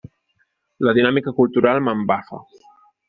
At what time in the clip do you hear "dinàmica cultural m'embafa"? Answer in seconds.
0.99-2.41